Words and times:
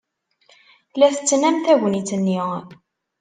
La 0.99 1.07
tettnam 1.15 1.55
tagnit-nni. 1.65 2.39